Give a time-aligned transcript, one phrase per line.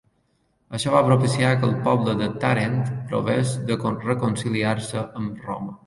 [0.77, 2.81] Això va propiciar que el poble de Tàrent
[3.13, 5.77] provés de reconciliar-se amb Roma.